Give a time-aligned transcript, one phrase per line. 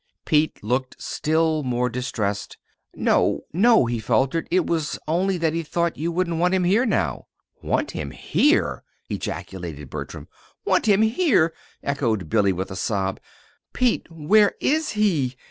[0.25, 2.57] Pete looked still more distressed
[2.95, 4.47] "No, no!" he faltered.
[4.49, 7.27] "It was only that he thought you wouldn't want him here now."
[7.61, 10.27] "Want him here!" ejaculated Bertram.
[10.65, 11.53] "Want him here!"
[11.83, 13.19] echoed Billy, with a sob.
[13.73, 15.37] "Pete, where is he?"